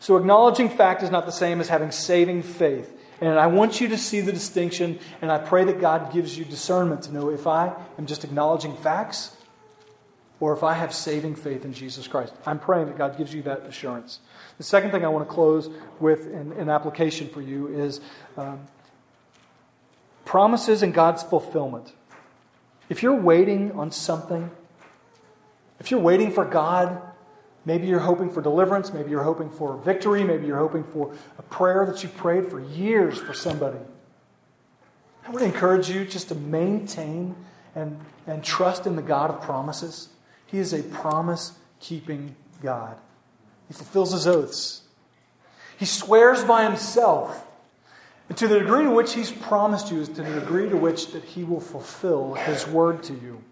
[0.02, 2.94] So, acknowledging fact is not the same as having saving faith.
[3.22, 6.46] And I want you to see the distinction, and I pray that God gives you
[6.46, 9.36] discernment to know if I am just acknowledging facts
[10.40, 12.34] or if I have saving faith in Jesus Christ.
[12.46, 14.20] I'm praying that God gives you that assurance.
[14.58, 18.00] The second thing I want to close with in, in application for you is
[18.38, 18.62] um,
[20.24, 21.92] promises and God's fulfillment.
[22.88, 24.50] If you're waiting on something,
[25.80, 27.02] if you're waiting for God,
[27.66, 31.42] maybe you're hoping for deliverance, maybe you're hoping for victory, maybe you're hoping for a
[31.44, 33.80] prayer that you prayed for years for somebody.
[35.28, 37.36] I would encourage you just to maintain
[37.76, 40.10] and, and trust in the God of promises.
[40.48, 42.98] He is a promise keeping God.
[43.68, 44.82] He fulfills his oaths.
[45.78, 47.46] He swears by himself.
[48.28, 51.12] And to the degree to which he's promised you is to the degree to which
[51.12, 53.44] that he will fulfill his word to you.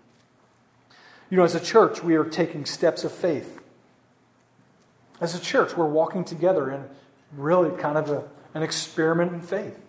[1.29, 3.59] You know, as a church, we are taking steps of faith.
[5.19, 6.83] As a church, we're walking together in
[7.35, 9.79] really kind of a, an experiment in faith.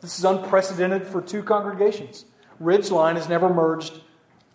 [0.00, 2.24] This is unprecedented for two congregations.
[2.62, 4.00] Ridgeline has never merged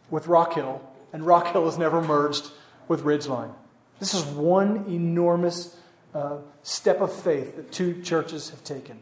[0.09, 0.81] with Rock Hill,
[1.11, 2.51] and Rock Hill has never merged
[2.87, 3.53] with Ridgeline.
[3.99, 5.75] This is one enormous
[6.13, 8.99] uh, step of faith that two churches have taken.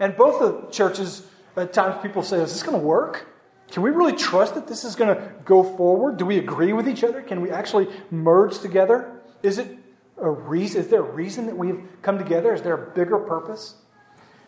[0.00, 1.26] And both the churches,
[1.56, 3.28] at times people say, Is this going to work?
[3.70, 6.16] Can we really trust that this is going to go forward?
[6.16, 7.22] Do we agree with each other?
[7.22, 9.20] Can we actually merge together?
[9.42, 9.78] Is it
[10.22, 10.80] a reason?
[10.80, 12.54] Is there a reason that we've come together?
[12.54, 13.74] Is there a bigger purpose?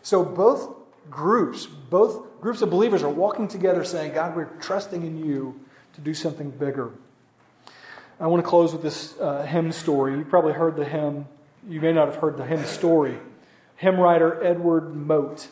[0.01, 0.73] So both
[1.09, 5.59] groups, both groups of believers are walking together saying, God, we're trusting in you
[5.93, 6.91] to do something bigger.
[8.19, 10.17] I want to close with this uh, hymn story.
[10.17, 11.25] You probably heard the hymn.
[11.67, 13.17] You may not have heard the hymn story.
[13.75, 15.49] Hymn writer Edward Mote.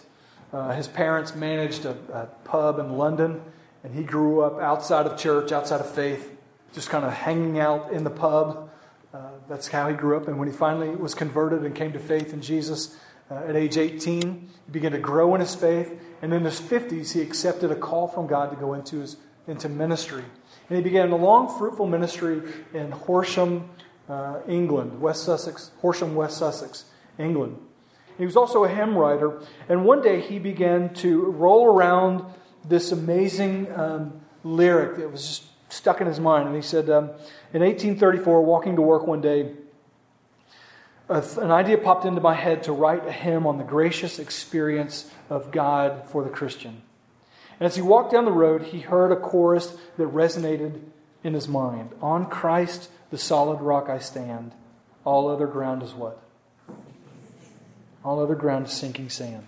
[0.54, 3.42] Uh, his parents managed a, a pub in London,
[3.84, 6.32] and he grew up outside of church, outside of faith,
[6.74, 8.70] just kind of hanging out in the pub.
[9.48, 10.28] That's how he grew up.
[10.28, 12.98] And when he finally was converted and came to faith in Jesus
[13.30, 16.00] uh, at age 18, he began to grow in his faith.
[16.22, 19.18] And in his 50s, he accepted a call from God to go into, his,
[19.48, 20.24] into ministry.
[20.70, 22.42] And he began a long, fruitful ministry
[22.74, 23.70] in Horsham,
[24.10, 26.86] uh, England, West Sussex, Horsham, West Sussex,
[27.18, 27.58] England.
[28.18, 32.24] He was also a hymn writer, and one day he began to roll around
[32.68, 36.48] this amazing um, lyric that was just stuck in his mind.
[36.48, 37.06] And he said, um,
[37.54, 39.52] in 1834, walking to work one day,
[41.10, 45.52] an idea popped into my head to write a hymn on the gracious experience of
[45.52, 46.82] God for the Christian.
[47.60, 50.82] And as he walked down the road, he heard a chorus that resonated
[51.24, 54.54] in his mind On Christ, the solid rock I stand.
[55.06, 56.22] All other ground is what?
[58.04, 59.48] All other ground is sinking sand.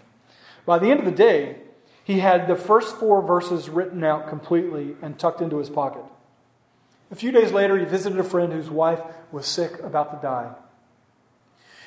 [0.65, 1.57] By the end of the day,
[2.05, 6.03] he had the first four verses written out completely and tucked into his pocket.
[7.11, 9.01] A few days later, he visited a friend whose wife
[9.31, 10.53] was sick, about to die.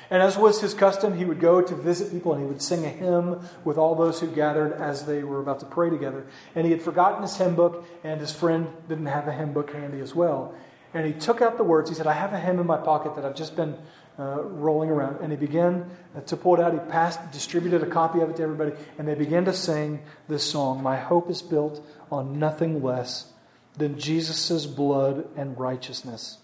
[0.09, 2.83] And as was his custom, he would go to visit people and he would sing
[2.83, 6.25] a hymn with all those who gathered as they were about to pray together.
[6.53, 9.71] And he had forgotten his hymn book, and his friend didn't have a hymn book
[9.71, 10.53] handy as well.
[10.93, 11.89] And he took out the words.
[11.89, 13.77] He said, I have a hymn in my pocket that I've just been
[14.19, 15.17] uh, rolling around.
[15.21, 16.73] And he began uh, to pull it out.
[16.73, 20.43] He passed, distributed a copy of it to everybody, and they began to sing this
[20.43, 23.31] song My hope is built on nothing less
[23.77, 26.39] than Jesus' blood and righteousness.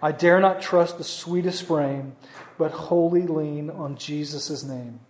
[0.00, 2.16] I dare not trust the sweetest frame,
[2.58, 5.00] but wholly lean on Jesus' name.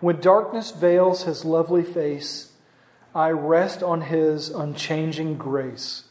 [0.00, 2.52] When darkness veils his lovely face,
[3.14, 6.04] I rest on his unchanging grace.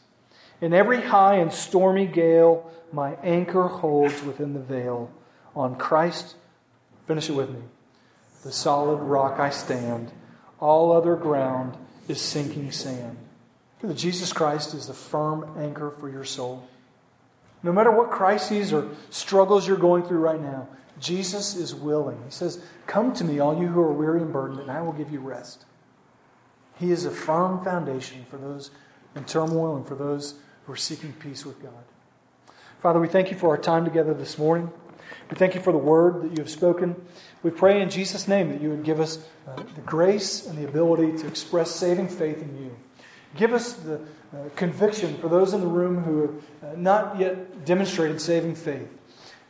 [0.60, 5.10] In every high and stormy gale, my anchor holds within the veil.
[5.54, 6.36] On Christ,
[7.06, 7.60] finish it with me,
[8.42, 10.12] the solid rock I stand.
[10.60, 11.76] All other ground
[12.08, 13.16] is sinking sand.
[13.94, 16.68] Jesus Christ is the firm anchor for your soul.
[17.62, 22.20] No matter what crises or struggles you're going through right now, Jesus is willing.
[22.24, 24.92] He says, Come to me, all you who are weary and burdened, and I will
[24.92, 25.64] give you rest.
[26.78, 28.70] He is a firm foundation for those
[29.14, 30.34] in turmoil and for those
[30.68, 31.82] who are seeking peace with God.
[32.82, 34.70] Father, we thank you for our time together this morning.
[35.30, 36.94] We thank you for the word that you have spoken.
[37.42, 40.68] We pray in Jesus' name that you would give us uh, the grace and the
[40.68, 42.76] ability to express saving faith in you.
[43.34, 47.64] Give us the uh, conviction for those in the room who have uh, not yet
[47.64, 48.90] demonstrated saving faith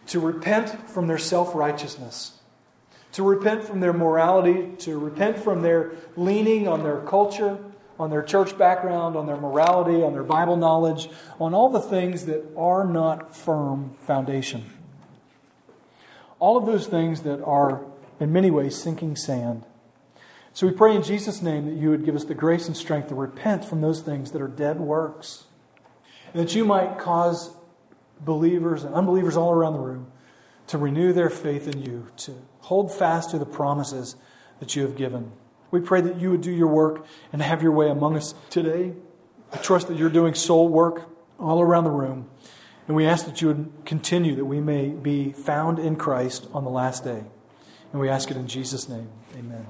[0.07, 2.39] to repent from their self righteousness,
[3.11, 7.59] to repent from their morality, to repent from their leaning on their culture,
[7.99, 11.09] on their church background, on their morality, on their Bible knowledge,
[11.41, 14.65] on all the things that are not firm foundation.
[16.39, 17.85] All of those things that are,
[18.21, 19.65] in many ways, sinking sand.
[20.53, 23.09] So we pray in Jesus' name that you would give us the grace and strength
[23.09, 25.45] to repent from those things that are dead works.
[26.33, 27.51] And that you might cause
[28.21, 30.13] believers and unbelievers all around the room
[30.69, 34.17] to renew their faith in you, to hold fast to the promises
[34.61, 35.33] that you have given.
[35.71, 38.95] We pray that you would do your work and have your way among us today.
[39.53, 41.09] I trust that you're doing soul work
[41.39, 42.29] all around the room.
[42.87, 46.65] And we ask that you would continue, that we may be found in Christ on
[46.65, 47.25] the last day.
[47.93, 49.09] And we ask it in Jesus' name.
[49.37, 49.67] Amen.